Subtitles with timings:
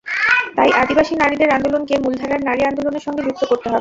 [0.57, 3.69] তাই আদিবাসী নারীদের আন্দোলনকে মূলধারার নারী আন্দোলনের সঙ্গে যুক্ত করতে হবে।